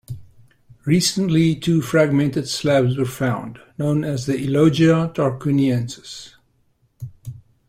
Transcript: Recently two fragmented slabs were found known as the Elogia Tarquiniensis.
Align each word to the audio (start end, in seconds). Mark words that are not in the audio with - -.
Recently 0.83 1.53
two 1.53 1.79
fragmented 1.83 2.47
slabs 2.49 2.97
were 2.97 3.05
found 3.05 3.59
known 3.77 4.03
as 4.03 4.25
the 4.25 4.33
Elogia 4.33 5.13
Tarquiniensis. 5.13 6.33